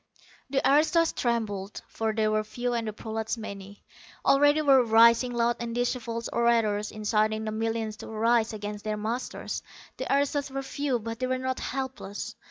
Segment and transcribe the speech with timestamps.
[0.57, 3.83] __The aristos trembled, for they were few, and the prolats many.
[4.25, 9.61] Already were arising loud and disheveled orators, inciting the millions to arise against their masters.
[9.97, 12.35] The aristos were few, but they were not helpless.